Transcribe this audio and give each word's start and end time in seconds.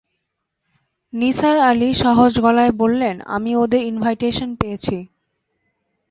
নিসার 1.13 1.57
আলি 1.69 1.89
সহজ 2.03 2.33
গলায় 2.45 2.73
বললেন, 2.81 3.15
আমি 3.35 3.51
ওদের 3.55 3.81
ইনভাইটেশন 3.83 4.49
পেয়েছি। 4.59 4.97